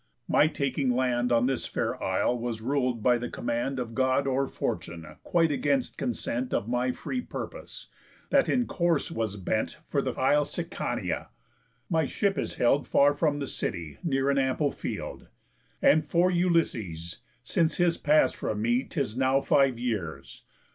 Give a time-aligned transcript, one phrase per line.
[0.27, 4.47] My taking land On this fair Isle was rul'd by the command Of God or
[4.47, 7.85] fortune, quite against consent Of my free purpose,
[8.31, 11.27] that in course was bent For th' isle Sicania.
[11.87, 15.27] My ship is held Far from the city, near an ample field.
[15.83, 20.41] And for Ulysses, since his pass from me 'Tis now five years.